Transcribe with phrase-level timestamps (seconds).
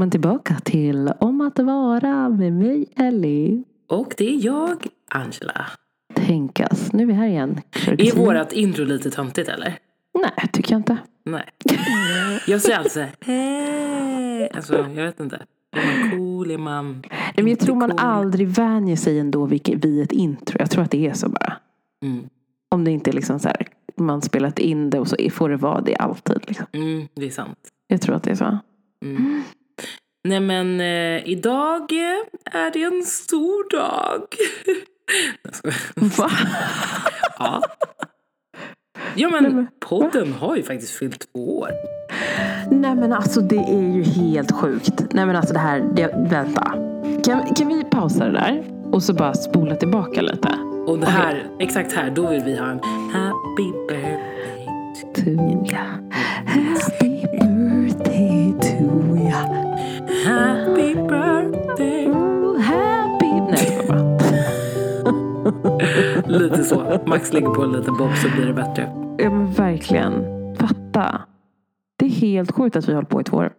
[0.00, 3.64] Välkommen tillbaka till Om att vara med mig Ellie.
[3.88, 5.66] Och det är jag, Angela.
[6.14, 7.60] Tänkas, nu är vi här igen.
[7.86, 9.78] Är vårat intro lite töntigt eller?
[10.14, 10.96] Nej, tycker jag inte.
[11.24, 11.44] Nej.
[12.46, 14.50] Jag säger alltså hej.
[14.50, 15.42] Alltså, jag vet inte.
[15.76, 16.50] Är man cool?
[16.50, 18.00] Är man Nej, men jag tror man cool?
[18.00, 20.56] aldrig vänjer sig ändå vid ett intro.
[20.58, 21.56] Jag tror att det är så bara.
[22.04, 22.28] Mm.
[22.68, 25.56] Om det inte är liksom så här, man spelat in det och så får det
[25.56, 26.40] vara det alltid.
[26.46, 26.66] Liksom.
[26.72, 27.58] Mm, det är sant.
[27.86, 28.58] Jag tror att det är så.
[29.04, 29.42] Mm.
[30.24, 31.92] Nej men eh, idag
[32.52, 34.22] är det en stor dag.
[36.18, 36.30] Va?
[37.38, 37.62] ja.
[39.14, 41.70] Ja Nej, men men- podden har ju faktiskt fyllt två år.
[42.70, 45.04] Nej men alltså det är ju helt sjukt.
[45.12, 46.62] Nej men alltså det här, det, vänta.
[47.24, 48.64] Kan, kan vi pausa det där?
[48.92, 50.48] Och så bara spola tillbaka lite?
[50.86, 52.80] Och det här, exakt här, då vill vi ha en
[53.12, 54.18] happy birthday.
[55.14, 55.30] To
[55.72, 55.84] ya.
[60.30, 62.06] Happy birthday.
[62.62, 63.26] Happy...
[63.50, 64.00] Nej, jag bara.
[66.38, 67.00] Lite så.
[67.06, 68.82] Max lägger på en liten bob så blir det bättre.
[69.18, 70.12] Ja men verkligen.
[70.56, 71.20] Fatta.
[71.98, 73.52] Det är helt sjukt att vi har hållit på i två år.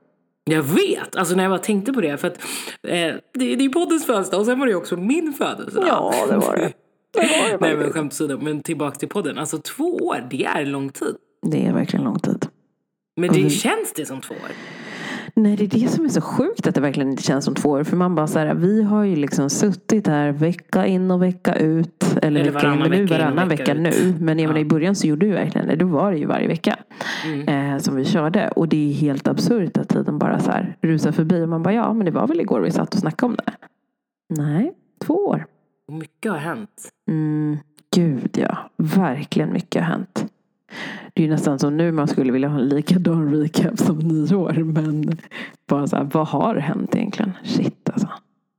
[0.44, 1.16] Jag vet!
[1.16, 2.17] Alltså när jag bara tänkte på det.
[2.17, 2.38] För att
[2.88, 2.92] eh,
[3.33, 5.88] det, det är poddens födelsedag och sen var det ju också min födelsedag.
[5.88, 6.73] Ja, det var det.
[7.14, 8.38] Det var det Nej men skämt åsido.
[8.42, 9.38] Men tillbaka till podden.
[9.38, 11.16] Alltså två år, det är lång tid.
[11.52, 12.45] Det är verkligen lång tid.
[13.16, 14.52] Men det vi- känns det som två år.
[15.36, 17.70] Nej, det är det som är så sjukt att det verkligen inte känns som två
[17.70, 17.84] år.
[17.84, 21.56] För man bara så här, vi har ju liksom suttit här vecka in och vecka
[21.56, 22.04] ut.
[22.22, 24.16] Eller, Eller vecka in, men nu och varannan vecka vecka, nu.
[24.20, 24.48] Men jag Ja.
[24.48, 25.76] menar, i början så gjorde vi verkligen det.
[25.76, 26.76] Då var det ju varje vecka
[27.26, 27.73] Mm.
[27.73, 28.48] eh, som vi körde.
[28.50, 31.44] Och det är helt absurt att tiden bara så här rusar förbi.
[31.44, 33.52] Och man bara, ja men det var väl igår vi satt och snackade om det.
[34.42, 34.73] Nej,
[35.05, 35.45] två år.
[35.88, 36.89] Och mycket har hänt.
[37.10, 37.58] Mm,
[37.95, 40.26] gud ja, verkligen mycket har hänt.
[41.14, 44.54] Det är ju nästan som nu man skulle vilja ha en likadan recap som nyår.
[44.54, 45.17] Men
[45.67, 47.32] bara så här, vad har hänt egentligen?
[47.43, 48.08] Shit alltså.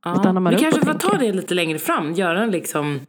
[0.05, 0.51] Ja.
[0.51, 2.13] Vi kanske får ta det lite längre fram.
[2.13, 3.01] Göra en liksom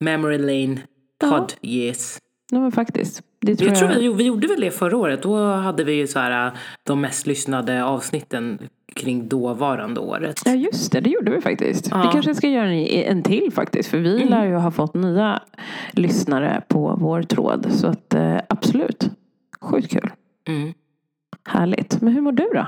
[0.00, 0.80] memory lane
[1.20, 1.52] podd.
[1.62, 2.18] Yes.
[2.52, 3.22] Nej men faktiskt.
[3.40, 3.90] Det tror Jag jag.
[3.92, 5.22] tror vi, vi gjorde väl det förra året.
[5.22, 6.52] Då hade vi ju så här äh,
[6.86, 8.58] de mest lyssnade avsnitten
[8.94, 10.40] kring dåvarande året.
[10.44, 11.88] Ja just det, det gjorde vi faktiskt.
[11.90, 12.02] Ja.
[12.02, 12.86] Vi kanske ska göra en,
[13.16, 13.88] en till faktiskt.
[13.88, 14.28] För vi Mm.
[14.28, 15.42] lär ju ha fått nya
[15.92, 17.66] lyssnare på vår tråd.
[17.70, 19.10] Så att eh, absolut.
[19.60, 20.10] Sjukt kul.
[20.48, 20.72] Mm.
[21.48, 22.00] Härligt.
[22.00, 22.66] Men hur mår du då?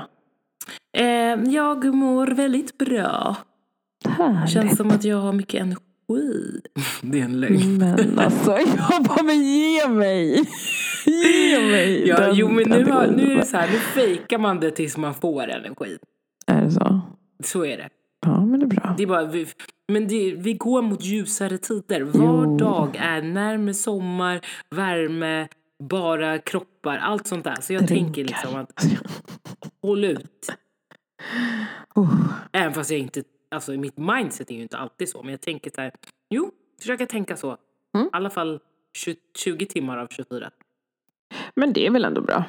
[0.97, 3.35] Eh, jag mår väldigt bra.
[4.09, 4.49] Härligt.
[4.49, 5.81] Känns som att jag har mycket energi.
[7.01, 7.77] Det är en lögn.
[7.77, 8.51] Men alltså,
[8.91, 10.45] jag bara, men ge mig!
[11.05, 12.07] Ge mig!
[12.07, 13.25] Ja, den jo men nu, har, energin.
[13.27, 15.97] nu är det så här, nu fejkar man det tills man får energi.
[16.47, 17.01] Är det så?
[17.43, 17.89] Så är det.
[18.25, 18.93] Ja, men det är bra.
[18.97, 19.47] Det är bara, vi,
[19.91, 22.01] men det, vi går mot ljusare tider.
[22.01, 22.57] Var Jo.
[22.57, 24.41] dag är närmare sommar,
[24.75, 25.47] värme,
[25.89, 27.57] bara kroppar, allt sånt där.
[27.61, 28.85] Så jag tänker liksom att
[29.81, 30.47] håll ut.
[31.95, 32.15] Oh,
[32.51, 35.23] Även fast jag inte, alltså mitt mindset är ju inte alltid så.
[35.23, 35.91] Men jag tänker så här,
[36.29, 37.57] jo, försöka tänka så.
[37.93, 38.07] Mm.
[38.07, 38.59] I alla fall
[38.97, 40.49] 20, 20 timmar av 24.
[41.55, 42.43] men det är väl ändå bra.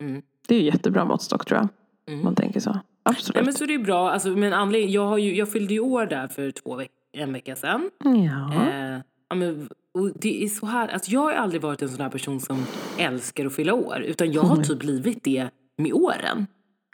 [0.00, 0.22] Mm.
[0.48, 1.68] Det är ju jättebra måttstock tror jag.
[2.14, 2.24] Mm.
[2.24, 2.78] Man tänker så.
[3.02, 3.34] Absolut.
[3.34, 4.10] Nej, men så det är bra.
[4.10, 7.32] Alltså, men anledning, jag, har ju, jag fyllde ju år där för två veck, en
[7.32, 7.90] vecka sedan.
[8.04, 8.68] Ja.
[8.68, 8.98] Eh,
[9.28, 9.68] ja, men,
[10.14, 12.66] det är så här, alltså, jag har aldrig varit en sån här person som
[12.98, 14.00] älskar att fylla år.
[14.00, 14.64] Utan jag har Mm.
[14.64, 16.46] typ blivit det med åren.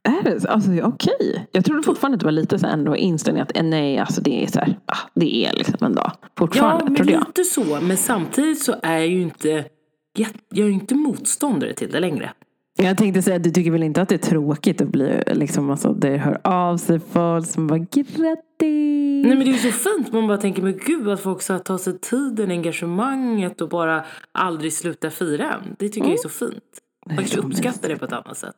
[0.03, 0.49] Är det så?
[0.49, 1.49] Alltså, okej.
[1.53, 4.21] Jag trodde fortfarande att det var lite så här ändå inställning att eh, nej, alltså
[4.21, 6.13] det är så här, ah, det är liksom en dag.
[6.39, 7.27] Fortfarande, Ja, men jag.
[7.27, 7.81] lite så.
[7.83, 9.65] Men samtidigt så är jag ju inte,
[10.17, 12.33] jag, jag är inte motståndare till det längre.
[12.79, 15.93] Jag tänkte säga du tycker väl inte att det är tråkigt att bli liksom, alltså,
[15.93, 19.25] det hör av sig folk som bara grattis.
[19.25, 20.13] Nej men det är ju så fint.
[20.13, 24.73] Man bara tänker, men gud att folk ska ta sig tiden, engagemanget och bara aldrig
[24.73, 25.77] sluta fira en.
[25.79, 26.65] Det tycker jag är så fint.
[27.07, 28.57] Man kanske så uppskattar det på ett annat sätt.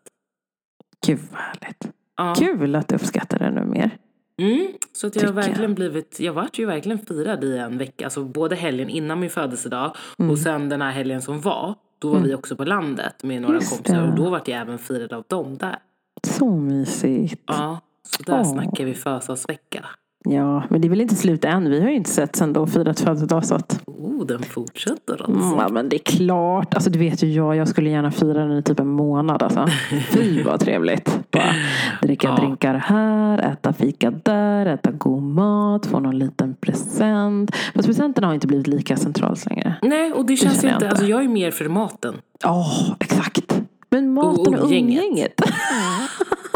[1.06, 1.88] Gud vad härligt.
[2.16, 2.34] Ja.
[2.38, 3.90] Kul att du uppskattar det nu mer.
[4.38, 5.34] Mm, så att jag har jag.
[5.34, 8.04] verkligen blivit, jag vart ju verkligen firad i en vecka.
[8.04, 10.30] Alltså både helgen innan min födelsedag Mm.
[10.30, 11.74] och sen den här helgen som var.
[11.98, 14.08] Då var vi också på landet med några Just kompisar det.
[14.08, 15.78] och då vart jag även firad av dem där.
[16.26, 17.42] Så mysigt.
[17.46, 18.52] Ja, så där Åh.
[18.52, 19.84] snackar vi födelsedagsvecka.
[20.24, 21.70] Ja, men det är väl inte slut än.
[21.70, 25.30] Vi har ju inte sett sen då firat födelsedag så att Oh, den fortsätter alltså.
[25.46, 26.74] mm, ja, men det är klart.
[26.74, 29.66] Alltså du vet ju jag, jag skulle gärna fira den i typ en månad alltså.
[30.10, 31.18] Fy vad trevligt.
[31.30, 31.54] Bara
[32.02, 32.36] dricka Ja.
[32.36, 37.56] drinkar här, äta fika där, äta god mat, få någon liten present.
[37.74, 39.74] Fast presenterna har inte blivit lika centralt längre.
[39.82, 40.88] Nej, och det känns jag inte, inte.
[40.88, 42.14] alltså jag är mer för maten.
[42.42, 42.66] Ja,
[43.00, 43.60] exakt.
[43.90, 45.02] Men maten och umgänget.
[45.04, 45.32] umgänget.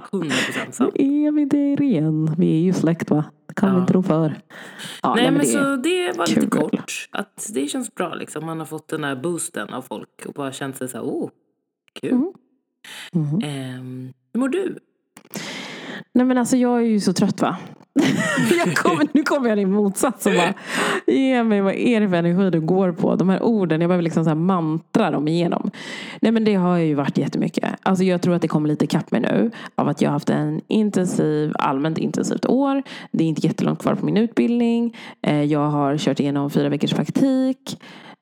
[0.00, 0.94] 100% sant.
[0.98, 2.34] Nu är vi där igen.
[2.38, 3.24] Vi är ju släkt va?
[3.46, 3.80] Det kan vi Ja.
[3.80, 4.34] inte rå för.
[5.02, 6.50] Ja, Nej men det- så det var lite kul.
[6.50, 7.08] kort.
[7.12, 8.46] Att det känns bra liksom.
[8.46, 11.30] Man har fått den här boosten av folk och bara känt sig så här, oh,
[12.00, 12.32] kul.
[13.12, 13.40] Mm.
[13.44, 14.78] Ehm, hur mår du?
[16.12, 17.56] Nej men alltså jag är ju så trött va.
[18.64, 20.54] jag kommer, nu kommer jag i motsats och bara
[21.06, 23.16] Ge mig vad är det för energi du går på.
[23.16, 25.70] De här orden, jag behöver liksom så här mantra dem igenom.
[26.20, 27.64] Nej men det har ju varit jättemycket.
[27.82, 29.50] Alltså jag tror att det kommer lite kapp mig nu.
[29.74, 32.82] Av att jag har haft en intensiv, allmänt intensivt år.
[33.12, 34.96] Det är inte jättelångt kvar på min utbildning.
[35.22, 37.78] Eh, jag har kört igenom fyra veckors praktik.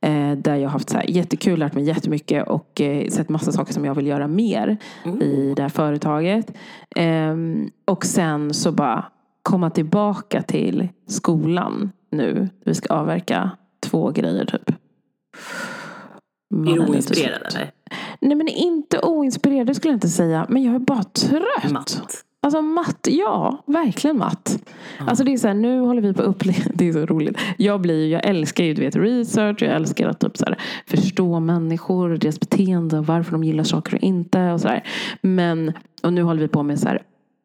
[0.07, 3.53] Eh, där jag har haft så här jättekul, lärt mig jättemycket och eh, sett massa
[3.53, 4.77] saker som jag vill göra mer
[5.21, 6.53] i det här företaget.
[6.97, 9.05] Ehm, och sen så bara
[9.43, 12.49] komma tillbaka till skolan nu.
[12.65, 13.51] Vi ska avverka
[13.83, 14.77] två grejer typ.
[16.55, 17.71] Man Är du oinspirerad eller?
[18.21, 20.47] Nej men inte oinspirerad, det skulle jag inte säga.
[20.49, 21.73] Men jag är bara trött.
[21.73, 22.25] Matt?
[22.47, 24.63] Alltså matt, ja, verkligen matt.
[24.99, 27.39] Alltså det är så här, nu håller vi på att uppleva, det är så roligt.
[27.57, 31.41] Jag blir jag älskar ju du vet research, jag älskar att typ så här, förstå
[31.41, 34.85] människor, och deras beteende och varför de gillar saker och inte och så där.
[35.21, 35.73] Men,
[36.03, 37.03] och nu håller vi på med så här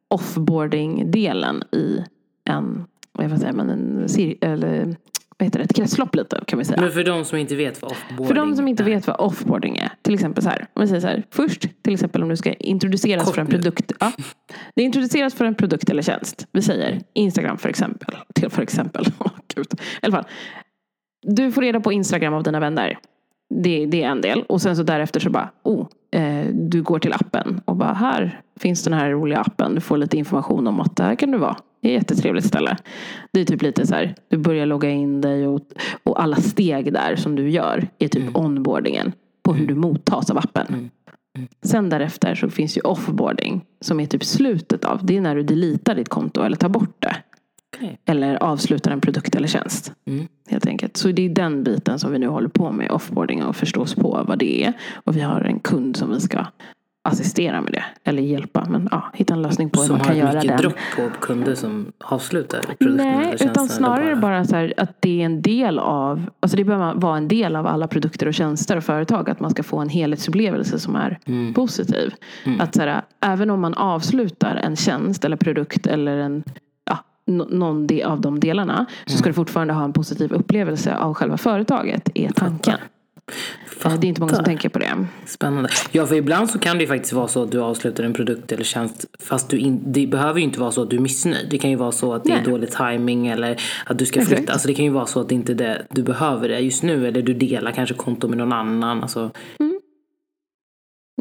[0.08, 2.04] offboarding-delen i
[2.46, 4.08] en, vad jag säga, men en
[4.42, 4.96] eller
[5.42, 6.82] vad heter det, ett kretslopp lite kan vi säga.
[6.82, 8.86] Men för de som inte vet vad offboarding För de som inte är.
[8.86, 9.92] vet vad offboarding är.
[10.02, 10.68] Till exempel så här.
[10.74, 11.24] Om vi säger så här.
[11.32, 13.92] Först till exempel om du ska introduceras Kort för en produkt.
[14.00, 14.12] Ja,
[14.76, 16.48] det introduceras för en produkt eller tjänst.
[16.52, 18.16] Vi säger Instagram för exempel.
[18.36, 19.06] Till för exempel.
[19.20, 19.68] Åh, Gud.
[19.74, 20.26] I alla fall.
[21.22, 22.98] Du får reda på Instagram av dina vänner.
[23.64, 24.44] Det, det är en del.
[24.44, 28.42] Och sen så därefter så bara, oh, eh, du går till appen och bara, här
[28.60, 29.76] finns den här roliga appen.
[29.76, 31.58] Du får lite information om att det här kan du vara.
[31.82, 32.78] Det är ett jättetrevligt ställe.
[33.34, 35.62] Det är typ lite så här, du börjar logga in dig och,
[36.04, 39.12] och alla steg där som du gör är typ onboardingen
[39.44, 40.90] på hur du mottas av appen.
[41.64, 45.06] Sen därefter så finns ju offboarding som är typ slutet av.
[45.06, 47.16] Det är när du deletar ditt konto eller tar bort det.
[47.76, 48.00] Okej.
[48.06, 49.94] Eller avslutar en produkt eller tjänst.
[50.06, 50.28] Mm.
[50.50, 50.98] Helt enkelt.
[50.98, 52.92] Så det är den biten som vi nu håller på med.
[52.92, 54.74] Offboarding och förstå oss på vad det är.
[54.94, 56.46] Och vi har en kund som vi ska
[57.04, 57.84] assistera med det.
[58.04, 58.66] Eller hjälpa.
[58.70, 60.58] Men ja, hitta en lösning på hur Som man har kan göra mycket den.
[60.62, 65.26] dropp på kunder som avslutar produkten Nej, utan snarare bara så här att det är
[65.26, 68.84] en del av, alltså det behöver vara en del av alla produkter och tjänster och
[68.84, 69.30] företag.
[69.30, 71.54] Att man ska få en helhetsupplevelse som är Mm.
[71.54, 72.14] positiv.
[72.60, 76.44] Att så här, även om man avslutar en tjänst eller produkt eller en,
[76.86, 78.86] ja, någon del av de delarna.
[79.06, 79.18] Så Mm.
[79.20, 82.78] ska du fortfarande ha en positiv upplevelse av själva företaget, är tanken.
[83.86, 85.06] Eh, Det är inte många som tänker på det.
[85.26, 85.70] Spännande.
[85.92, 88.52] Ja, för ibland så kan det ju faktiskt vara så att du avslutar en produkt
[88.52, 91.48] eller tjänst fast du in, det behöver ju inte vara så att du är missnöjd.
[91.50, 92.40] Det kan ju vara så att det Nej.
[92.42, 94.54] är dålig timing eller att du ska flytta.
[94.54, 96.84] Alltså det kan ju vara så att det inte är det du behöver det just
[96.84, 99.02] nu eller du delar kanske konto med någon annan.
[99.02, 99.32] Alltså,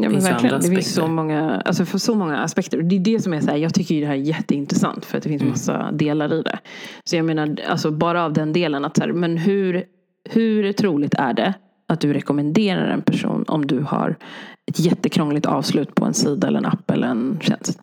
[0.03, 0.61] Ja, men verkligen.
[0.61, 2.83] Det finns så många, alltså för så många aspekter.
[2.83, 5.17] Det är det som är så här, jag tycker ju det här är jätteintressant för
[5.17, 5.51] att det finns Mm.
[5.53, 6.59] massa delar i det.
[7.05, 9.85] Så jag menar, alltså bara av den delen att så här, men hur,
[10.31, 11.55] hur troligt är det
[11.91, 14.17] att du rekommenderar en person om du har
[14.71, 17.81] ett jättekrångligt avslut på en sida eller en app eller en tjänst?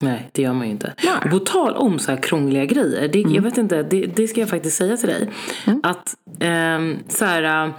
[0.00, 0.94] nej, det gör man ju inte.
[1.04, 1.12] Nej.
[1.12, 1.24] Mm.
[1.24, 3.08] Och på tal om så här krångliga grejer.
[3.08, 5.30] Det, Jag vet inte, det, det ska jag faktiskt säga till dig.
[5.82, 7.72] Att ehm, så här...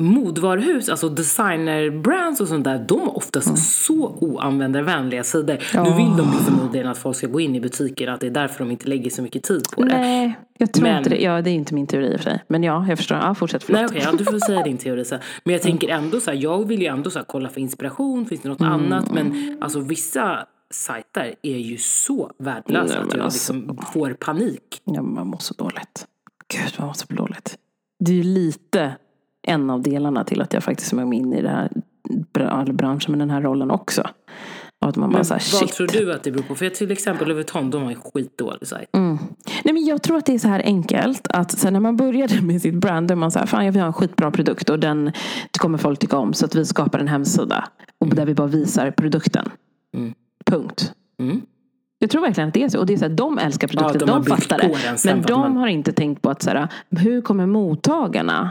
[0.00, 3.56] Modvaruhus, alltså designerbrands och sånt där, de har oftast Mm.
[3.56, 5.58] så oanvändarvänliga sidor.
[5.74, 8.30] Nu vill de ju förmodligen att folk ska gå in i butiker, att det är
[8.30, 9.88] därför de inte lägger så mycket tid på det.
[9.98, 11.16] Nej, jag tror Men- inte det.
[11.22, 12.44] Ja, det är inte min teori i och för sig.
[12.48, 13.18] Men ja, jag förstår.
[13.18, 13.62] Ja, fortsätt.
[13.64, 13.80] Förlåt.
[13.80, 15.20] Nej okej, ja, du får säga din teori sen.
[15.44, 18.26] Men jag tänker ändå så här, jag vill ju ändå så här, kolla för inspiration,
[18.26, 18.72] finns det något Mm.
[18.72, 19.10] annat?
[19.12, 23.52] Men alltså vissa sajter är ju så värdelösa Nej, att jag alltså.
[23.52, 24.80] liksom får panik.
[24.84, 26.06] Ja, man mår så dåligt.
[26.48, 27.58] Gud, man mår så dåligt.
[28.04, 28.96] Det är ju lite
[29.44, 31.68] en av delarna till att jag faktiskt är med in i den
[32.34, 34.02] här branschen med den här rollen också.
[34.86, 35.72] Att man bara så här, vad shit.
[35.72, 36.54] tror du att det beror på?
[36.54, 38.88] För jag till exempel Vuitton, de har en skitdålig sajt.
[38.92, 39.18] Mm.
[39.64, 41.26] Nej, men jag tror att det är så här enkelt.
[41.30, 43.08] Att sen när man började med sitt brand.
[43.08, 44.70] Då är man så här, fan jag vill ha en skitbra produkt.
[44.70, 45.12] Och den
[45.58, 46.32] kommer folk tycka om.
[46.32, 47.68] Så att vi skapar en hemsida.
[47.98, 49.48] Och där vi bara visar produkten.
[49.96, 50.14] Mm.
[50.46, 50.92] Punkt.
[51.20, 51.42] Mm.
[51.98, 52.78] Jag tror verkligen att det är så.
[52.78, 55.04] Och det är så här, de älskar produkten, Ja, de de, fattar det.
[55.04, 58.50] Men de har inte tänkt på att så här, hur kommer mottagarna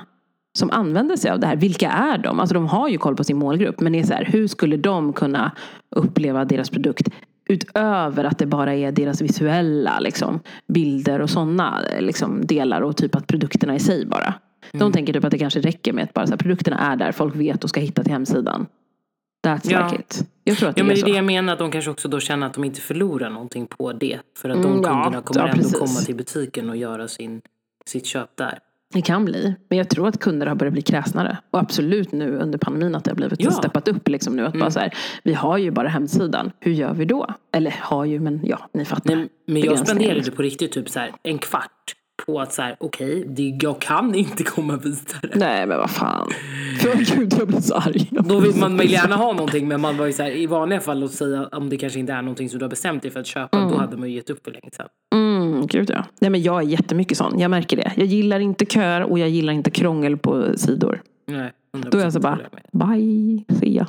[0.57, 2.39] som använder sig av det här, vilka är de?
[2.39, 3.79] Alltså de har ju koll på sin målgrupp.
[3.79, 5.51] Men är så här, hur skulle de kunna
[5.95, 7.07] uppleva deras produkt
[7.49, 13.15] utöver att det bara är deras visuella liksom, bilder och sådana liksom, delar och typ
[13.15, 14.33] att produkterna i sig bara.
[14.71, 14.91] De Mm.
[14.91, 17.35] tänker typ att det kanske räcker med att bara så här, produkterna är där, folk
[17.35, 18.65] vet och ska hitta till hemsidan.
[19.47, 19.85] That's Ja.
[19.89, 20.27] like it.
[20.43, 21.05] Jag tror att Ja det men är så.
[21.05, 23.93] det jag menar, att de kanske också då känner att de inte förlorar någonting på
[23.93, 24.19] det.
[24.37, 25.79] För att de Mm, ja, kunderna kommer ja, ändå precis.
[25.79, 27.41] komma till butiken och göra sin,
[27.85, 28.59] sitt köp där.
[28.93, 29.55] Det kan bli.
[29.69, 31.37] Men jag tror att kunder har börjat bli kräsnare.
[31.51, 33.51] Och absolut nu under pandemin att det har blivit Ja.
[33.51, 34.07] steppat upp.
[34.07, 36.51] Liksom nu, att bara så här, vi har ju bara hemsidan.
[36.59, 37.27] Hur gör vi då?
[37.53, 39.15] Eller har ju, men ja, ni fattar.
[39.15, 42.75] Nej, men jag spenderade på riktigt typ så här en kvart på att så här,
[42.79, 45.31] okej, okay, jag kan inte komma vidare.
[45.35, 46.29] Nej men vad fan.
[46.79, 48.09] För gud jag blir så arg.
[48.11, 50.79] Då vill man vill gärna ha någonting men man var ju så här, i vanliga
[50.79, 53.19] fall låt säga om det kanske inte är någonting som du har bestämt dig för
[53.19, 53.69] att köpa, mm.
[53.69, 54.87] då hade man ju gett upp för länge sedan.
[55.15, 56.05] Mm, gud ja.
[56.19, 57.91] Nej men jag är jättemycket sån, jag märker det.
[57.95, 61.01] Jag gillar inte köer och jag gillar inte krångel på sidor.
[61.27, 61.51] Nej,
[61.91, 62.39] då är jag så bara,
[62.71, 63.85] bye, see ya.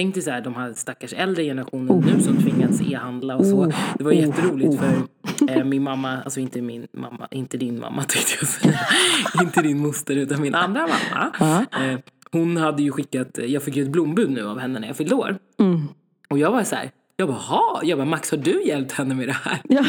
[0.00, 2.06] Tänk dig så här, de här stackars äldre generationen oh.
[2.06, 3.64] nu som tvingats e-handla och så.
[3.64, 3.74] Oh.
[3.98, 4.78] Det var jätteroligt oh.
[4.78, 8.78] för eh, min mamma, alltså inte min mamma, inte din mamma tyckte jag säga.
[9.42, 11.32] inte din moster utan min andra mamma.
[11.40, 11.84] Uh.
[11.84, 11.98] Eh,
[12.32, 15.14] hon hade ju skickat, jag fick ju ett blombud nu av henne när jag fyllde
[15.14, 15.38] år.
[15.58, 15.88] Mm.
[16.30, 17.80] Och jag var så här, jag bara, ha?
[17.84, 19.60] Jag bara, Max har du hjälpt henne med det här?
[19.68, 19.84] Ja.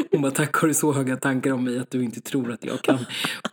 [0.10, 2.64] Hon bara, tack har du så höga tankar om mig att du inte tror att
[2.64, 2.98] jag kan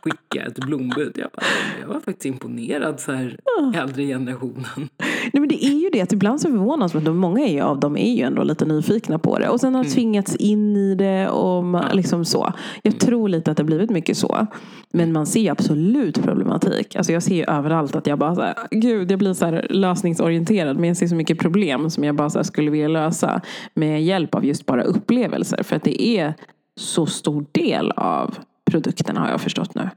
[0.01, 1.11] skicka ett blombud.
[1.15, 1.45] Jag, bara,
[1.81, 3.39] jag var faktiskt imponerad så här
[3.75, 4.89] äldre generationen.
[4.97, 7.17] Nej men det är ju det att ibland så förvånas man.
[7.17, 9.49] Många ju av dem är ju ändå lite nyfikna på det.
[9.49, 9.93] Och sen har mm.
[9.93, 12.53] tvingats in i det och man, liksom så.
[12.83, 12.99] Jag mm.
[12.99, 14.47] tror lite att det har blivit mycket så.
[14.91, 16.95] Men man ser absolut problematik.
[16.95, 19.67] Alltså jag ser ju överallt att jag bara så här, gud jag blir så här
[19.69, 20.77] lösningsorienterad.
[20.77, 23.41] Men jag ser så mycket problem som jag bara så skulle vilja lösa.
[23.73, 25.63] Med hjälp av just bara upplevelser.
[25.63, 26.33] För att det är
[26.79, 28.37] så stor del av
[28.71, 29.89] produkten har jag förstått nu.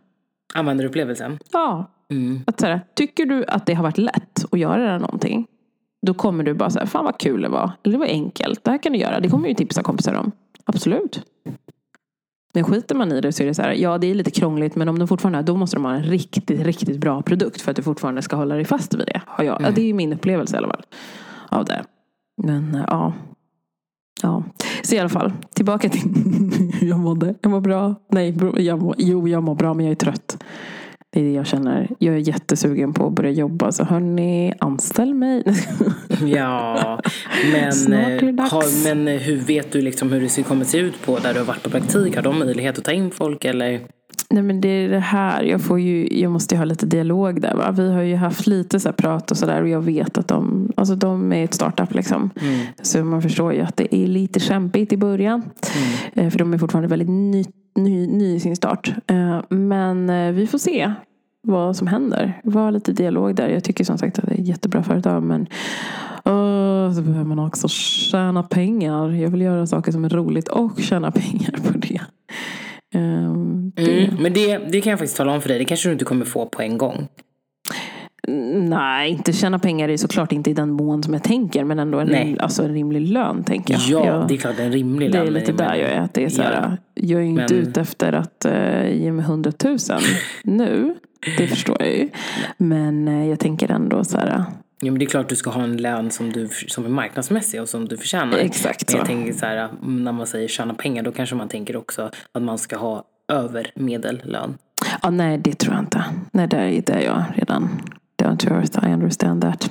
[0.55, 1.39] Användarupplevelsen?
[1.53, 1.91] Ja.
[2.11, 2.41] Mm.
[2.47, 5.47] Att så här, tycker du att det har varit lätt att göra någonting.
[6.07, 7.73] Då kommer du bara säga, fan vad kul det var.
[7.83, 9.21] Eller det var enkelt, det här kan du göra.
[9.21, 10.33] Det kommer ju tipsa kompisar om.
[10.65, 11.23] Absolut.
[12.55, 14.77] Men skiter man i det så är det så här, ja det är lite krångligt
[14.77, 17.77] men om de fortfarande, då måste de ha en riktigt, riktigt bra produkt för att
[17.77, 19.21] du fortfarande ska hålla dig fast vid det.
[19.27, 19.61] Har jag.
[19.61, 19.75] Mm.
[19.75, 20.83] Det är min upplevelse i alla fall.
[21.49, 21.85] Av det.
[22.43, 23.13] Men eh, ja.
[24.23, 24.45] Ja,
[24.83, 25.33] så i alla fall.
[25.55, 26.01] Tillbaka till
[26.81, 27.35] hur jag mådde.
[27.41, 27.95] Jag mår bra.
[28.11, 30.45] Nej, jag mår, jo jag mår bra men jag är trött.
[31.13, 31.89] Det är det jag känner.
[31.99, 33.73] Jag är jättesugen på att börja jobba.
[33.73, 35.43] Så hörni, anställ mig.
[36.25, 37.01] ja,
[37.53, 41.19] men, eh, har, men eh, hur vet du liksom hur det kommer se ut på
[41.19, 42.17] där du har varit på praktik?
[42.17, 43.81] Har de möjlighet att ta in folk eller?
[44.31, 47.41] Nej men det är det här, jag, får ju, jag måste ju ha lite dialog
[47.41, 47.55] där.
[47.55, 47.71] Va?
[47.71, 50.95] Vi har ju haft lite så prat och sådär och jag vet att de, alltså
[50.95, 52.31] de är ett startup liksom.
[52.41, 52.67] Mm.
[52.83, 55.43] Så man förstår ju att det är lite kämpigt i början.
[56.15, 56.27] Mm.
[56.27, 57.45] Eh, för de är fortfarande väldigt ny,
[57.77, 58.93] ny, ny i sin start.
[59.07, 60.93] Eh, men eh, vi får se
[61.43, 62.41] vad som händer.
[62.45, 63.49] Var lite dialog där.
[63.49, 65.41] Jag tycker som sagt att det är ett jättebra företag men
[66.29, 69.11] uh, så behöver man också tjäna pengar.
[69.11, 72.01] Jag vill göra saker som är roligt och tjäna pengar på det.
[72.95, 74.05] Um, det.
[74.05, 75.59] Mm, men det, det kan jag faktiskt tala om för dig.
[75.59, 77.09] Det kanske du inte kommer få på en gång.
[78.69, 81.65] Nej, inte tjäna pengar är såklart inte i den mån som jag tänker.
[81.65, 83.83] Men ändå en, rim, alltså en rimlig lön tänker jag.
[83.83, 85.25] Ja, jag, det är klart en rimlig lön.
[85.25, 86.01] Det är lite där jag är.
[86.01, 87.63] Att det är så här, ja, jag är ju inte men...
[87.63, 90.01] ute efter att uh, ge mig hundratusen
[90.43, 90.95] nu.
[91.39, 92.09] Det förstår jag ju.
[92.57, 94.45] Men uh, jag tänker ändå så här.
[94.83, 97.63] Ja, men det är klart du ska ha en lön som, du, som är marknadsmässig
[97.63, 98.39] och som du förtjänar.
[98.39, 101.77] Exakt Men jag tänker så här, när man säger tjäna pengar då kanske man tänker
[101.77, 104.59] också att man ska ha över medellön.
[105.03, 106.05] Ja, nej, det tror jag inte.
[106.33, 107.69] Nej, det är där jag redan
[108.17, 108.89] down to earth.
[108.89, 109.71] I understand that.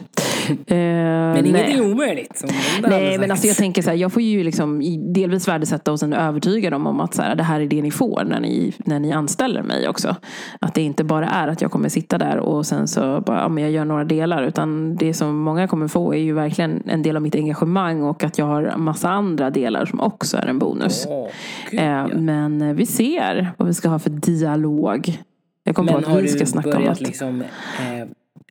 [0.49, 2.43] Eh, men inget är omöjligt.
[2.81, 4.81] Nej, men alltså jag tänker så här, jag får ju liksom
[5.13, 7.91] delvis värdesätta och sen övertyga dem om att så här, det här är det ni
[7.91, 10.15] får när ni, när ni anställer mig också.
[10.61, 13.49] Att det inte bara är att jag kommer sitta där och sen så bara, ja,
[13.49, 14.43] men jag gör några delar.
[14.43, 18.23] Utan det som många kommer få är ju verkligen en del av mitt engagemang och
[18.23, 21.05] att jag har massa andra delar som också är en bonus.
[21.05, 21.29] Oh,
[21.83, 25.19] eh, Men vi ser vad vi ska ha för dialog.
[25.63, 27.01] Jag kommer på att vi ska snacka om att...
[27.01, 28.07] Liksom eh,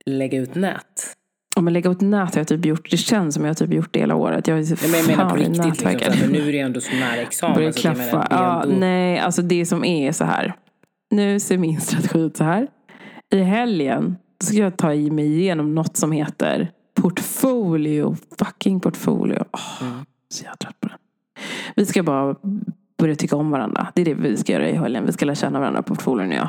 [0.07, 1.18] lägga ut nät?
[1.59, 2.91] Ja, men lägga ut nät har jag typ gjort.
[2.91, 4.47] Det känns som jag har typ gjort det hela året.
[4.47, 5.85] Jag är nej, men jag menar på riktigt.
[5.85, 7.55] Liksom, nu är det ändå så nära examen.
[7.57, 8.17] Börjar klaffa.
[8.17, 8.77] Menar, ja, ändå...
[8.77, 10.55] Nej, alltså det som är så här.
[11.11, 12.69] Nu ser min strategi ut så här.
[13.33, 18.17] I helgen ska jag ta mig igenom något som heter portfolio.
[18.39, 19.45] Fucking portfolio.
[19.53, 20.05] Oh, mm.
[20.29, 20.97] Så jag trött på det.
[21.77, 22.37] Vi ska bara
[22.99, 23.87] börja tycka om varandra.
[23.95, 25.07] Det är det vi ska göra i helgen.
[25.07, 26.49] Vi ska lära känna varandra, portfolien och jag.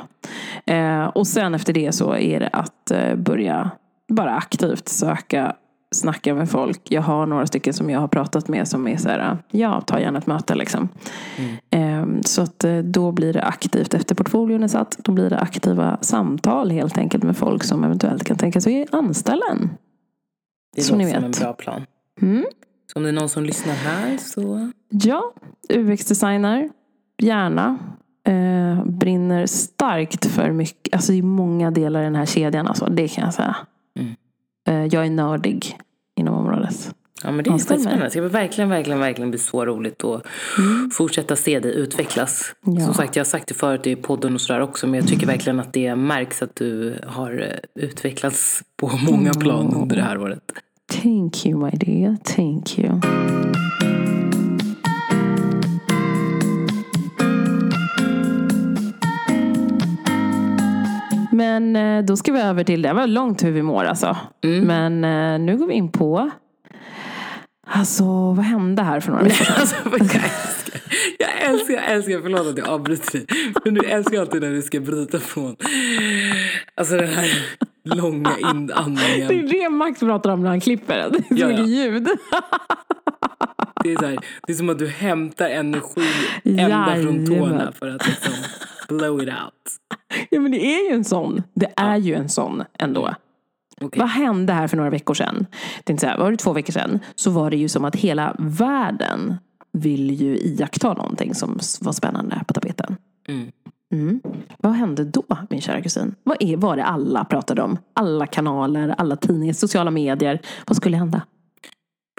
[0.65, 3.71] Eh, och sen efter det så är det att eh, börja
[4.09, 5.55] bara aktivt söka
[5.91, 6.81] snacka med folk.
[6.91, 9.99] Jag har några stycken som jag har pratat med som är så här, ja, ta
[9.99, 10.89] gärna ett möte liksom.
[11.37, 11.55] Mm.
[11.69, 14.97] Ehm, så att eh, då blir det aktivt efter portfolien är satt.
[14.97, 19.41] Då blir det aktiva samtal helt enkelt med folk som eventuellt kan tänka sig anställa
[19.51, 19.69] en.
[20.75, 21.85] Det låter som en bra plan.
[22.21, 22.45] Mm.
[22.93, 24.71] Så om det är någon som lyssnar här så...
[24.89, 25.33] Ja,
[25.69, 26.69] UX-designer.
[27.21, 27.77] Gärna.
[28.27, 32.67] Eh, brinner starkt för mycket, alltså i många delar i den här kedjan.
[32.67, 33.55] Alltså, det kan jag säga.
[33.96, 34.15] Mm.
[34.67, 35.77] Eh, jag är nördig
[36.15, 36.96] inom området.
[37.24, 38.03] Ja men det är skitspännande.
[38.03, 40.25] Det ska verkligen, verkligen, verkligen bli så roligt att
[40.93, 42.55] fortsätta se dig utvecklas.
[42.62, 42.86] Ja.
[42.86, 45.27] Som sagt, jag har sagt det förut i podden och sådär också, men jag tycker
[45.27, 50.17] verkligen att det märks att du har eh, utvecklats på många plan under det här
[50.17, 50.51] året.
[51.03, 53.01] Thank you my dear, thank you.
[61.39, 64.17] Men eh, då ska vi över till, det var långt hur vi mår alltså.
[64.41, 66.31] Men eh, nu går vi in på,
[67.67, 68.03] alltså
[68.34, 69.55] vad hände här för några veckor sedan?
[69.60, 70.79] Alltså, jag älskar,
[71.19, 73.25] jag älskar, jag älskar, förlåt att jag avbryter dig.
[73.65, 75.55] Men du älskar alltid när du ska bryta från,
[76.75, 77.27] alltså den här
[77.84, 79.48] långa Det är inandningen.
[79.48, 81.10] det Max pratar om när han klipper det.
[81.10, 82.08] Det är så mycket ljud.
[83.84, 84.17] Det är, så här,
[84.48, 86.01] det är som att du hämtar energi
[86.43, 87.74] ända från tårna Jajamän.
[87.74, 88.34] för att liksom
[88.89, 89.79] blow it out.
[90.29, 91.43] Ja men det är ju en sån.
[91.53, 93.15] Det är ju en sån ändå.
[93.81, 94.00] Okej.
[94.00, 95.46] Vad hände här för några veckor sedan?
[95.84, 97.00] Tänkte så här, var det två veckor sedan?
[97.15, 99.38] Så var det ju som att hela världen
[99.72, 102.96] vill ju iaktta någonting som var spännande på tapeten.
[103.27, 103.51] Mm.
[103.93, 104.22] Mm.
[104.58, 106.15] Vad hände då, min kära kusin?
[106.24, 107.77] Vad är, var det alla pratade om?
[107.93, 110.39] Alla kanaler, alla tidningar, sociala medier.
[110.67, 111.22] Vad skulle hända?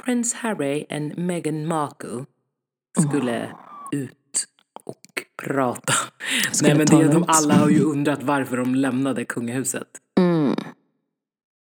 [0.04, 2.24] Prince Harry och Meghan Markle
[3.08, 3.48] skulle
[3.92, 4.19] ut och
[5.40, 5.92] prata.
[6.62, 9.88] Nej men det, de alla har ju undrat varför de lämnade kungahuset.
[10.18, 10.54] Mm.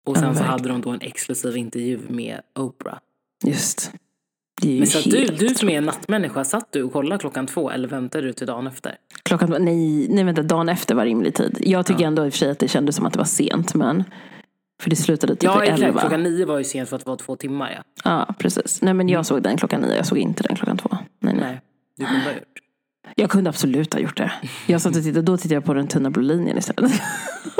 [0.05, 2.97] Och sen Ja, så hade de då en exklusiv intervju med Oprah.
[3.45, 3.91] Just.
[4.61, 7.69] Ju Men så du, du som är en nattmänniska, satt du och kollade klockan två
[7.69, 8.95] eller väntade du till dagen efter?
[9.23, 11.57] Klockan var, nej, nej vänta, dagen efter var rimlig tid.
[11.61, 13.73] Jag tycker ändå i och för sig att det kändes som att det var sent
[13.73, 14.03] men
[14.81, 15.99] för det slutade typ Ja, vid elva.
[15.99, 17.71] Klockan nio var ju sent för att det var två timmar.
[17.75, 17.83] Ja.
[18.03, 18.81] Ja, precis.
[18.81, 20.89] Nej men jag såg den klockan nio, jag såg inte den klockan två.
[20.91, 21.43] Nej, nej.
[21.43, 21.61] Nej,
[21.97, 22.54] du kunde gjort.
[23.15, 24.31] Jag kunde absolut ha gjort det.
[24.67, 26.91] Jag satt och tittade, då tittade jag på den tunna blå linjen istället.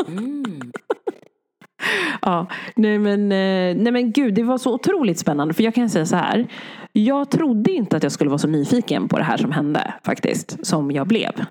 [0.07, 0.71] Mm.
[2.21, 5.53] Ja, nej men, eh, nej men gud, det var så otroligt spännande.
[5.53, 6.47] För jag kan säga så här.
[6.91, 10.65] Jag trodde inte att jag skulle vara så nyfiken på det här som hände faktiskt.
[10.65, 11.45] Som jag blev.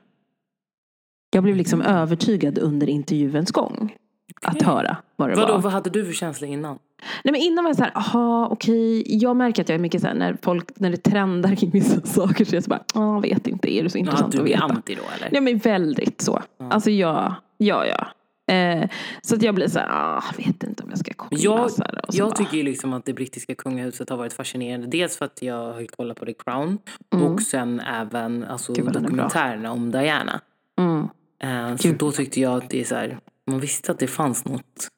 [1.31, 3.94] Jag blev liksom övertygad under intervjuens gång.
[4.42, 4.66] Att Okej.
[4.66, 5.61] höra vad det Vadå, var.
[5.61, 6.79] vad hade du för känsla innan?
[7.24, 9.03] Nej men innan var jag så här, aha okej.
[9.22, 12.00] Jag märker att jag är mycket så här, när folk, när det trendar kring vissa
[12.07, 14.40] saker så är jag så bara, ah, vet inte, är det så Ja, intressant du
[14.40, 14.62] att veta?
[14.64, 15.29] anti då eller?
[15.35, 16.42] Ja men väldigt så.
[16.70, 18.07] Alltså ja, ja, ja.
[18.55, 18.88] Eh,
[19.22, 21.40] så att jag blir så här, ah, vet inte om jag ska kolla.
[21.42, 24.87] Jag, så här, jag bara, tycker ju liksom att det brittiska kungahuset har varit fascinerande.
[24.87, 26.79] Dels för att jag har kollat på The Crown
[27.11, 28.87] och sen även alltså, Mm.
[28.87, 30.40] Gud, är dokumentärerna om Diana.
[30.79, 31.09] Mm.
[31.42, 34.44] Eh, så då tyckte jag att det är så här, man visste att det fanns
[34.44, 34.88] något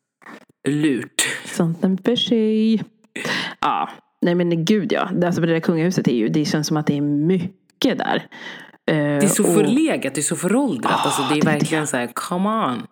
[0.66, 1.22] lurt.
[1.44, 2.78] Something fishy.
[3.60, 3.88] Ja,
[4.22, 5.08] nej men gud ja.
[5.14, 8.26] Det- Alltså det där kungahuset är ju, det känns som att det är mycket där.
[8.86, 10.92] Eh, Det är så och- förlegat, det är så föråldrat.
[11.04, 12.86] alltså, det är det verkligen så här, come on.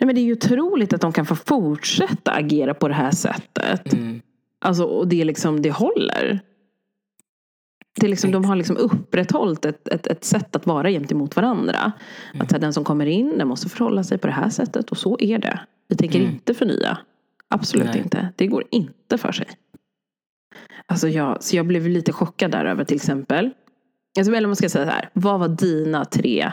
[0.00, 3.10] Nej men det är ju otroligt att de kan få fortsätta agera på det här
[3.10, 3.92] sättet.
[3.92, 4.20] Mm.
[4.60, 6.40] Alltså, och det är liksom, det håller.
[8.00, 11.92] Det är liksom, de har liksom upprätthållit ett, ett, ett sätt att vara gentemot varandra.
[12.40, 14.90] Att så här, den som kommer in, den måste förhålla sig på det här sättet.
[14.90, 15.60] Och så är det.
[15.88, 16.32] Vi tänker Mm.
[16.32, 16.98] inte förnya.
[17.48, 17.98] Absolut Nej.
[17.98, 18.32] inte.
[18.36, 19.46] Det går inte för sig.
[20.86, 23.50] Alltså jag, så jag blev lite chockad där över till exempel.
[24.18, 25.10] Alltså, eller man ska säga så här.
[25.12, 26.52] Vad var dina tre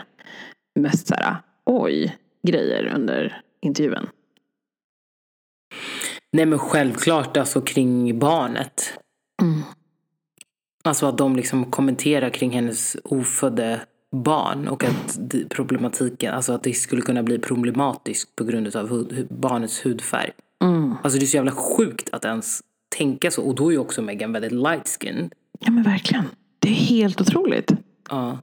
[0.80, 2.16] mest så här, oj,
[2.46, 4.06] grejer under intervjun?
[6.32, 8.98] Nej men självklart alltså kring barnet.
[9.42, 9.62] Mm.
[10.84, 13.80] Alltså att de liksom kommenterar kring hennes ofödde
[14.14, 15.18] barn och att
[15.50, 20.30] problematiken, alltså att det skulle kunna bli problematiskt på grund av hud, hu- barnets hudfärg.
[20.62, 20.94] Mm.
[21.02, 22.60] Alltså det är så jävla sjukt att ens
[22.98, 23.42] tänka så.
[23.42, 25.32] Och då är ju också Meghan väldigt light skinned.
[25.60, 26.24] Ja men verkligen.
[26.58, 27.72] Det är helt otroligt.
[28.10, 28.38] Ja.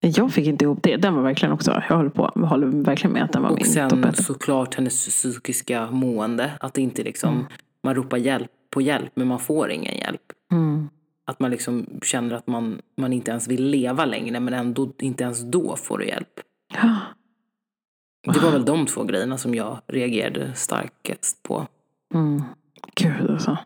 [0.00, 0.96] Jag fick inte ihop det.
[0.96, 3.56] Den var verkligen också, jag håller, på, jag håller verkligen med att den var Och
[3.56, 4.24] min sen topp ett.
[4.24, 6.52] såklart hennes psykiska mående.
[6.60, 7.46] Att det inte liksom,
[7.84, 10.20] man ropar hjälp på hjälp men man får ingen hjälp.
[10.52, 10.88] Mm.
[11.28, 15.24] Att man liksom känner att man, man inte ens vill leva längre men ändå inte
[15.24, 16.40] ens då får du hjälp.
[16.74, 16.96] Ja.
[18.32, 21.66] Det var väl de två grejerna som jag reagerade starkast på.
[22.14, 22.42] Mm.
[22.94, 23.56] Gud alltså.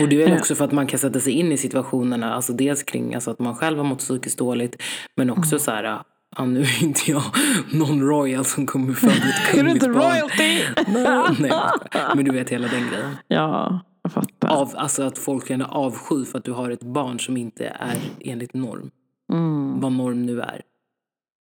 [0.00, 2.52] Och det är väl också för att man kan sätta sig in i situationerna, alltså
[2.52, 4.82] dels kring alltså att man själv har mått psykiskt dåligt,
[5.16, 5.60] men också Mm.
[5.60, 5.98] så här,
[6.36, 7.22] ja nu är inte jag
[7.72, 10.12] någon royal som kommer föda ett Är du kungligt inte barn.
[10.12, 10.60] royalty?
[10.86, 11.52] Nej, nej,
[12.14, 13.16] men du vet hela den grejen.
[13.28, 14.48] Ja, jag fattar.
[14.48, 17.96] Av, alltså att folk känner avsky för att du har ett barn som inte är
[18.20, 18.90] enligt norm.
[19.32, 19.80] Mm.
[19.80, 20.62] Vad norm nu är.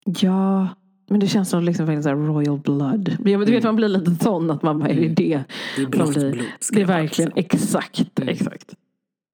[0.05, 0.69] Ja,
[1.11, 3.17] men det känns som liksom så här royal blood.
[3.21, 5.33] Men jag- Du vet man blir lite sån att man bara, är det det?
[5.35, 5.45] Mm.
[5.77, 6.47] Det är Man blått blir- blod.
[6.73, 8.29] Det är verkligen exakt, Mm.
[8.29, 8.75] exakt.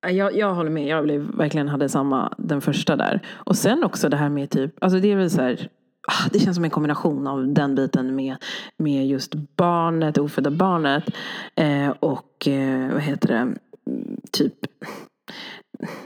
[0.02, 3.20] Ja, Jag, jag håller med, jag blev, verkligen hade samma den första där.
[3.30, 5.68] Och sen också det här med typ, alltså det är väl så här,
[6.32, 8.36] det känns som en kombination av den biten med,
[8.76, 11.04] med just barnet, det ofödda barnet.
[11.54, 13.54] Eh, och eh, vad heter det,
[14.32, 14.54] typ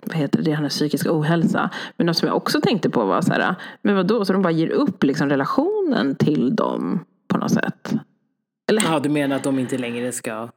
[0.07, 1.71] vad heter det, hennes psykiska ohälsa.
[1.97, 4.53] Men något som jag också tänkte på var så här, men vadå, så de bara
[4.53, 7.95] ger upp liksom relationen till dem på något sätt?
[8.71, 8.83] Eller?
[8.83, 10.49] Ja, du menar att de inte längre ska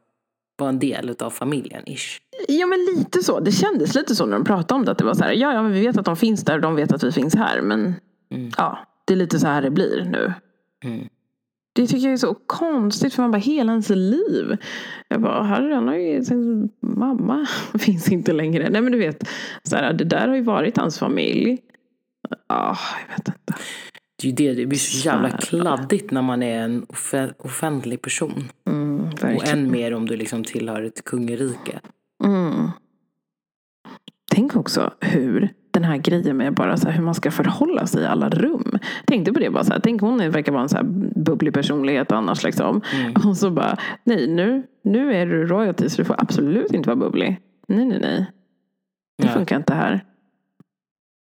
[0.58, 2.20] vara en del av familjen, ish?
[2.48, 3.40] Ja, men lite så.
[3.40, 4.92] Det kändes lite så när de pratade om det.
[4.92, 6.62] Att det var så här, ja, ja, men vi vet att de finns där och
[6.62, 7.62] de vet att vi finns här.
[7.62, 7.96] Men
[8.32, 8.52] mm.
[8.58, 10.34] ja, det är lite så här det blir nu.
[10.84, 11.08] Mm.
[11.76, 14.58] Det tycker jag är så konstigt för man bara hela ens liv.
[15.08, 16.24] Jag bara, han har ju,
[16.82, 17.48] mamma
[17.80, 18.70] finns inte längre.
[18.70, 19.28] Nej men du vet,
[19.64, 21.58] så här, det där har ju varit hans familj.
[22.48, 23.54] Ja, oh, jag vet inte.
[24.22, 26.86] Det är ju det, det blir så jävla kladdigt när man är en
[27.38, 28.44] offentlig person.
[28.68, 31.80] Mm, och än mer om du liksom tillhör ett kungarike.
[32.24, 32.70] Mm.
[34.32, 38.06] Tänk också hur den här grejen med bara så hur man ska förhålla sig i
[38.06, 38.80] alla rum.
[39.06, 40.84] Tänkte på det bara så här, tänk hon verkar vara en så här
[41.16, 42.82] bubblig personlighet annars liksom.
[42.94, 43.14] Mm.
[43.28, 47.00] Och så bara, nej nu, nu är du royalty så du får absolut inte vara
[47.00, 47.40] bubblig.
[47.68, 48.26] Nej, nej, nej.
[49.18, 49.34] Det ja.
[49.34, 50.04] funkar inte här.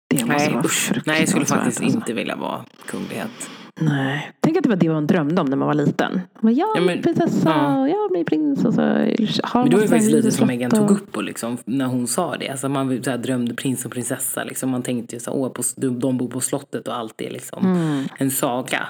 [0.09, 0.91] Det måste nej, vara usch.
[1.05, 1.97] Nej, jag skulle faktiskt alltså.
[1.97, 3.49] inte vilja vara kunglighet.
[3.81, 4.31] Nej.
[4.39, 6.21] Tänk att det var det man drömde om när man var liten.
[6.39, 7.81] Man, jag ja, men, prinsessa ja.
[7.81, 8.65] och jag blir prins.
[8.65, 11.85] Och så, men det var ju faktiskt lite som Megan tog upp och liksom, när
[11.85, 12.49] hon sa det.
[12.49, 14.43] Alltså man så här, drömde prins och prinsessa.
[14.43, 14.69] Liksom.
[14.69, 18.03] Man tänkte ju så här, på, de bor på slottet och allt är liksom mm.
[18.17, 18.87] en saga.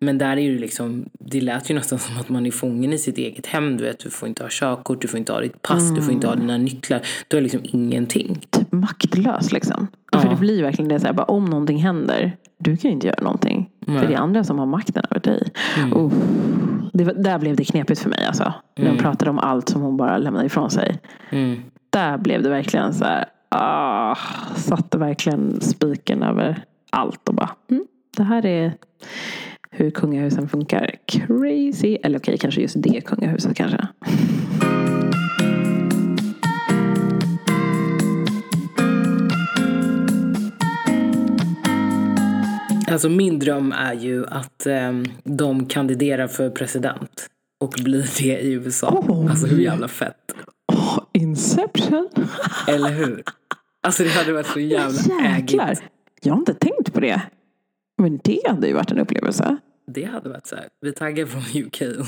[0.00, 2.98] Men där är ju liksom, det lät ju nästan som att man är fången i
[2.98, 3.76] sitt eget hem.
[3.76, 5.94] Du vet, du får inte ha körkort, du får inte ha ditt pass, mm.
[5.94, 7.02] du får inte ha dina nycklar.
[7.28, 8.40] Du har liksom ingenting.
[8.50, 9.86] Typ maktlös liksom.
[10.12, 10.20] Ja.
[10.20, 13.06] För det blir verkligen det så här, bara om någonting händer, du kan ju inte
[13.06, 13.59] göra någonting.
[13.94, 14.06] Nej.
[14.06, 15.52] Det är andra som har makten över dig.
[15.78, 15.92] Mm.
[15.92, 16.12] Uh,
[16.92, 18.42] det, där blev det knepigt för mig alltså.
[18.42, 18.54] Mm.
[18.76, 20.98] När hon pratade om allt som hon bara lämnade ifrån sig.
[21.30, 21.60] Mm.
[21.90, 24.16] Där blev det verkligen så här, ah,
[24.56, 27.84] satte verkligen spiken över allt och bara, mm,
[28.16, 28.72] det här är
[29.70, 30.90] hur kungahusen funkar.
[31.06, 31.98] Crazy.
[32.02, 33.88] Eller okej, okay, kanske just det kungahuset kanske.
[42.90, 44.92] Alltså min dröm är ju att eh,
[45.24, 47.26] de kandiderar för president
[47.60, 48.88] och blir det i USA.
[48.88, 50.34] Oh, alltså hur jävla fett.
[50.72, 52.08] Oh, Inception.
[52.68, 53.22] Eller hur?
[53.82, 54.98] Alltså det hade varit så jävla
[55.36, 55.82] ägigt.
[56.22, 57.22] Jag har inte tänkt på det.
[57.98, 59.56] Men det hade ju varit en upplevelse.
[59.86, 60.68] Det hade varit så här.
[60.80, 62.06] Vi taggar från UK och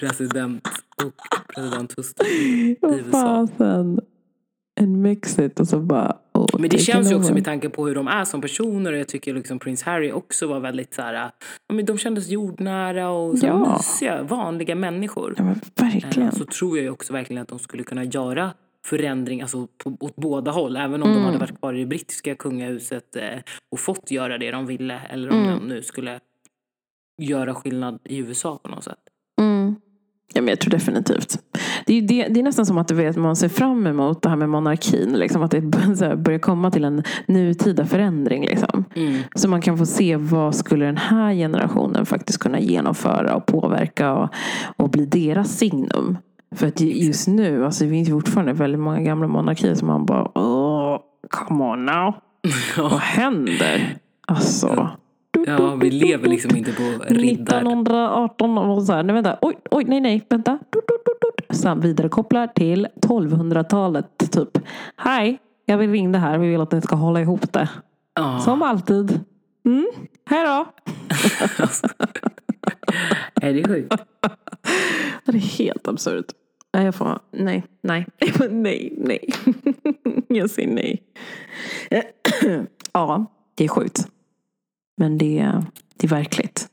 [0.00, 0.68] president
[1.04, 1.12] och
[1.54, 3.10] presidenthustru i USA.
[3.10, 4.00] Fasen.
[4.80, 6.16] En mixit och så bara...
[6.58, 9.34] Men det känns ju också med tanke på hur de är som personer jag tycker
[9.34, 11.30] liksom Prince Harry också var väldigt så här,
[11.84, 13.76] de kändes jordnära och så ja.
[13.76, 15.34] mysiga, vanliga människor.
[15.36, 16.32] Ja, men verkligen.
[16.32, 18.50] Så tror jag ju också verkligen att de skulle kunna göra
[18.86, 20.76] förändring alltså på, åt båda håll.
[20.76, 21.22] Även om mm.
[21.22, 23.38] de hade varit kvar i det brittiska kungahuset eh,
[23.72, 25.00] och fått göra det de ville.
[25.10, 25.58] Eller om mm.
[25.58, 26.20] de nu skulle
[27.22, 28.98] göra skillnad i USA på något sätt.
[30.36, 31.38] Ja, men jag tror definitivt.
[31.86, 34.28] Det är, det, det är nästan som att du vet, man ser fram emot det
[34.28, 35.12] här med monarkin.
[35.12, 35.60] Liksom, att det
[36.16, 38.46] börjar komma till en nutida förändring.
[38.46, 38.84] Liksom.
[38.94, 39.22] Mm.
[39.34, 44.12] Så man kan få se vad skulle den här generationen faktiskt kunna genomföra och påverka
[44.14, 44.28] och,
[44.76, 46.18] och bli deras signum.
[46.54, 50.30] För att just nu, alltså det finns fortfarande väldigt många gamla monarkier som man bara,
[50.34, 50.98] oh,
[51.30, 52.14] come on now.
[52.76, 53.96] Vad händer?
[54.26, 54.90] Alltså.
[55.48, 57.56] Ja, vi lever liksom inte på riddar.
[57.56, 60.58] 1918 och så här, nej vänta, oj, oj, nej, nej, vänta.
[61.50, 64.58] Sen vidarekopplar till 1200-talet typ.
[64.96, 67.68] Hej, jag vill ringa här, vi vill att ni ska hålla ihop det.
[68.20, 68.40] Oh.
[68.40, 69.20] Som alltid.
[69.64, 69.86] Mm,
[70.24, 70.66] hej då.
[73.46, 73.94] är det sjukt?
[75.24, 76.26] Det är helt absurt.
[76.70, 78.06] Jag får, nej, nej,
[78.50, 79.28] nej, nej.
[80.28, 81.02] Jag säger nej.
[82.92, 84.08] Ja, det är sjukt.
[84.96, 85.62] Men det,
[85.96, 86.68] det är verkligt.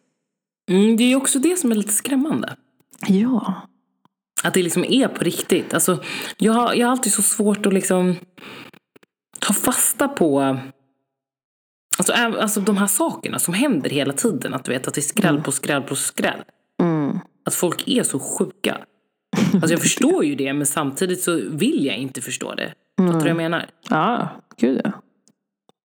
[0.69, 2.55] Mm, det är också det som är lite skrämmande.
[3.07, 3.61] Ja.
[4.43, 5.73] Att det liksom är på riktigt.
[5.73, 6.03] Alltså,
[6.37, 8.15] jag, har, jag har alltid så svårt att liksom
[9.39, 10.57] ta fasta på
[11.97, 14.53] alltså, alltså de här sakerna som händer hela tiden.
[14.53, 15.43] Att du vet att det är skräll mm.
[15.43, 16.43] på skräll på skräll.
[16.81, 17.19] Mm.
[17.45, 18.77] Att folk är så sjuka.
[19.53, 22.73] Alltså jag förstår ju det men samtidigt så vill jag inte förstå det.
[22.99, 23.11] Mm.
[23.11, 23.69] Fattar du vad jag menar?
[23.89, 24.91] Ja, gud ja.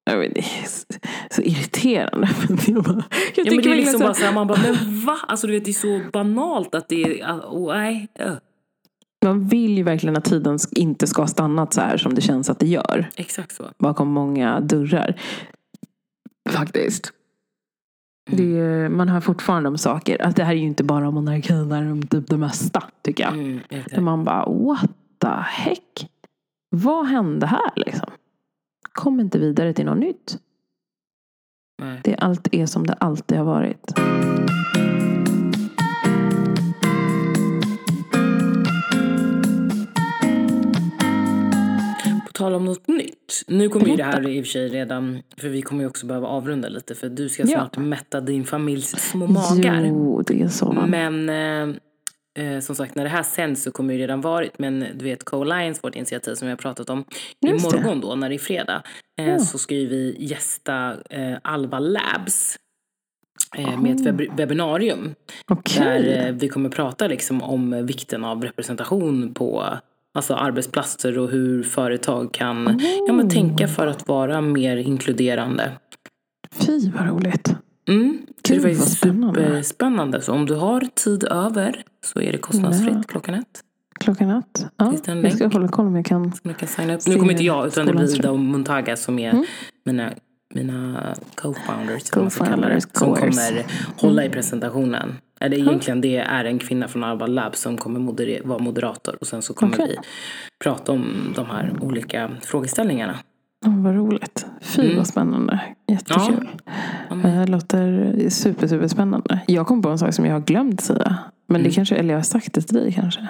[0.08, 2.28] Jag vet, det är så irriterande.
[2.66, 3.04] Jag, bara,
[3.36, 4.04] jag ja, men det är liksom så...
[4.04, 5.18] bara så här, man bara, men va?
[5.28, 8.08] Alltså du vet det är så banalt att det är, oh, nej.
[8.20, 8.32] Uh.
[9.24, 12.50] Man vill ju verkligen att tiden inte ska ha stannat så här som det känns
[12.50, 13.10] att det gör.
[13.16, 13.64] Exakt så.
[13.78, 15.20] Bakom många dörrar.
[16.50, 17.12] Faktiskt.
[18.30, 18.54] Mm.
[18.54, 20.22] Det, man hör fortfarande om saker.
[20.22, 23.24] Att det här är ju inte bara monarkin, det är om typ det mesta tycker
[23.24, 23.32] jag.
[23.34, 24.90] Mm, man bara, what
[25.20, 26.10] the heck?
[26.70, 28.10] Vad hände här liksom?
[28.98, 30.38] kom inte vidare till något nytt.
[31.82, 32.00] Nej.
[32.04, 33.94] Det allt är som det alltid har varit.
[42.26, 43.44] På tal om något nytt.
[43.46, 46.06] Nu kommer ju det här i och för sig redan, för vi kommer ju också
[46.06, 47.82] behöva avrunda lite för du ska snart ja.
[47.82, 49.84] mätta din familjs små magar.
[49.84, 50.72] Jo, det är så.
[50.72, 51.76] Men eh,
[52.38, 55.24] eh, som sagt, när det här sänds så kommer det redan varit, men du vet
[55.24, 57.04] Co-Alliance, vårt initiativ som vi har pratat om,
[57.46, 57.76] Just det.
[57.78, 58.82] imorgon då när det är fredag,
[59.20, 59.38] eh, Ja.
[59.38, 62.56] så ska ju vi gästa eh, Alba Labs
[63.56, 65.14] eh, med ett webb- webbinarium.
[65.50, 65.82] Okej.
[66.02, 69.64] Där eh, vi kommer prata liksom om vikten av representation på
[70.14, 75.72] alltså arbetsplatser och hur företag kan ja, men tänka för att vara mer inkluderande.
[76.66, 77.54] Fy vad roligt.
[77.88, 78.18] Mm.
[78.46, 79.40] Så det Gud, var spännande.
[79.44, 80.20] superspännande.
[80.20, 83.02] Så om du har tid över så är det kostnadsfritt Ja.
[83.08, 83.60] klockan ett.
[84.00, 84.66] Klockan ett.
[84.76, 86.24] Ja, jag ska hålla koll om jag kan.
[86.32, 87.06] Som du kan signa upp.
[87.06, 89.44] Nu kommer inte jag utan det blir Ida och Muntaga som är Mm.
[89.84, 90.12] mina,
[90.54, 91.00] mina
[91.34, 92.10] co-founders.
[92.36, 93.64] kalla det, Som kommer
[93.96, 95.16] hålla i presentationen.
[95.40, 99.16] Eller egentligen det är en kvinna från Alba Lab som kommer modere- vara moderator.
[99.20, 99.86] Och sen så kommer Okej.
[99.88, 99.96] vi
[100.64, 103.18] prata om de här olika frågeställningarna.
[103.66, 104.46] Oh, vad roligt.
[104.60, 104.96] Fy Mm.
[104.96, 105.60] vad spännande.
[105.88, 106.48] Jättekul.
[107.10, 109.40] Ja, Det låter super, super spännande.
[109.46, 111.18] Jag kom på en sak som jag har glömt säga.
[111.46, 111.72] Men det Mm.
[111.74, 113.28] kanske, eller jag har sagt det till dig kanske.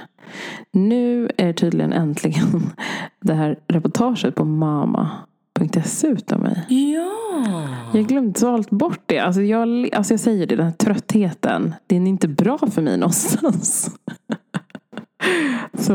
[0.73, 2.63] Nu är tydligen äntligen
[3.21, 6.67] det här reportaget på mama.se utav mig.
[6.69, 7.69] Ja!
[7.95, 9.19] Jag glömde svalt bort det.
[9.19, 11.75] Alltså jag, alltså jag säger det, den här tröttheten.
[11.87, 13.91] Den är inte bra för mig någonstans.
[15.79, 15.93] Så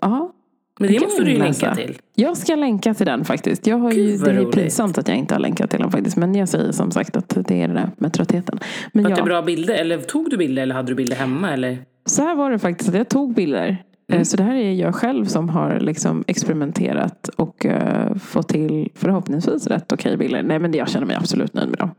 [0.00, 0.32] ja,
[0.78, 1.98] Men det måste du ju jag länka till.
[2.14, 3.66] jag ska länka till den faktiskt.
[3.66, 4.54] Jag har ju, Gud, det är roligt.
[4.54, 6.16] pinsamt att jag inte har länkat till den faktiskt.
[6.16, 8.58] Men jag säger som sagt att det är det där med tröttheten.
[8.92, 9.74] Men Var det bra bilder?
[9.74, 11.52] Eller tog du bilder eller hade du bilder hemma?
[11.52, 11.78] Eller?
[12.06, 13.76] så här var det faktiskt att jag tog bilder.
[14.08, 14.20] Mm.
[14.20, 18.88] Eh, Så det här är jag själv som har liksom experimenterat och uh, fått till
[18.94, 20.42] förhoppningsvis rätt okej bilder.
[20.42, 21.90] Nej men jag känner mig absolut nöjd med dem.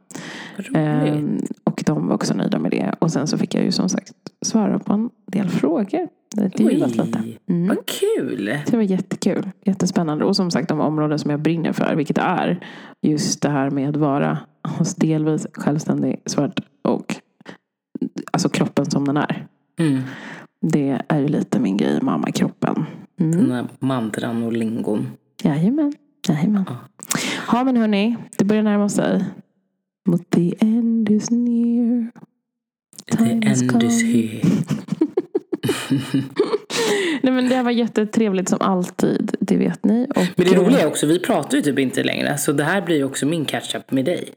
[0.73, 2.93] Ehm, och de var också nöjda med det.
[2.99, 4.13] Och sen så fick jag ju som sagt
[4.45, 6.07] svara på en del frågor.
[6.35, 7.23] Det är ju lite.
[7.49, 7.67] Mm.
[7.67, 8.45] vad kul!
[8.45, 9.49] Det var jättekul.
[9.65, 10.25] Jättespännande.
[10.25, 11.95] Och som sagt de områden som jag brinner för.
[11.95, 12.59] Vilket är
[13.01, 14.37] just det här med att vara
[14.97, 17.15] delvis självständig, svart och
[18.31, 19.45] alltså kroppen som den är.
[19.79, 20.01] Mm.
[20.61, 22.85] Det är ju lite min grej, mammakroppen.
[23.19, 23.31] Mm.
[23.31, 25.11] Den här mantran och lingon.
[25.43, 25.93] Jajamän.
[26.29, 26.65] Jajamän.
[26.67, 26.75] Ja.
[27.51, 29.25] Ja men hörni, det börjar närma sig.
[30.09, 32.11] Mot the end is near.
[33.11, 34.41] The Time has end is here.
[37.21, 39.35] Nej men det här var jättetrevligt som alltid.
[39.39, 40.07] Det vet ni.
[40.09, 42.37] Och, Men det eh, roliga är också, vi pratar ju typ inte längre.
[42.37, 44.29] Så det här blir ju också min catch-up med dig.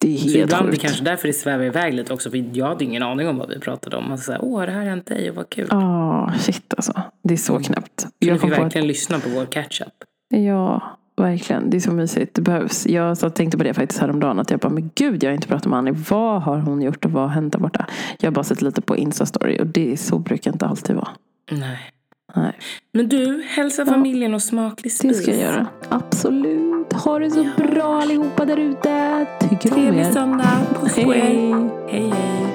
[0.00, 0.82] Det är Så helt ibland är det sjukt.
[0.82, 2.30] kanske därför det svävar iväg lite också.
[2.30, 4.08] För jag hade ingen aning om vad vi pratade om.
[4.08, 5.66] Man säger, åh det här har hänt dig och vad kul.
[5.70, 6.92] Ah, shit alltså.
[7.24, 8.00] Det är så knäppt.
[8.00, 9.92] Så du Jag fick på att, verkligen lyssna på vår catch-up.
[10.34, 10.82] ja,
[11.16, 11.70] verkligen.
[11.70, 12.34] Det är så mysigt.
[12.34, 12.86] Det behövs.
[12.86, 14.38] Jag tänkte på det faktiskt häromdagen.
[14.38, 15.92] Att jag bara, men gud jag har inte pratat med Annie.
[16.10, 17.86] Vad har hon gjort och vad har hänt där borta?
[18.20, 21.08] Jag har bara sett lite på Insta-story och det är så brukar inte alltid vara.
[21.50, 21.78] Nej.
[22.36, 22.52] Nej,
[22.92, 23.92] Men du, hälsa Ja.
[23.92, 25.22] familjen och smaklig det spis.
[25.22, 25.66] ska jag göra.
[25.88, 26.92] Absolut.
[26.92, 27.64] Ha det så Ja.
[27.64, 29.26] bra allihopa där ute.
[29.40, 30.12] Tycker om Trevlig er.
[30.12, 30.58] söndag.
[30.80, 31.20] Puss på er.
[31.20, 31.52] Hej.
[31.88, 32.47] Hej hej.